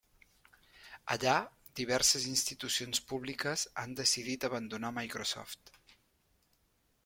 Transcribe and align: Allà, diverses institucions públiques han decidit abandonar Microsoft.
Allà, 1.15 1.33
diverses 1.81 2.25
institucions 2.31 3.03
públiques 3.13 3.67
han 3.83 3.95
decidit 4.03 4.49
abandonar 4.51 4.95
Microsoft. 4.99 5.75